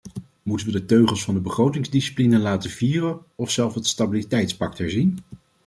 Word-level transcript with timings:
Moeten 0.43 0.65
we 0.67 0.71
de 0.73 0.85
teugels 0.85 1.23
van 1.23 1.33
de 1.33 1.39
begrotingsdiscipline 1.39 2.39
laten 2.39 2.69
vieren, 2.69 3.19
of 3.35 3.51
zelfs 3.51 3.75
het 3.75 3.87
stabiliteitspact 3.87 4.77
herzien? 4.77 5.19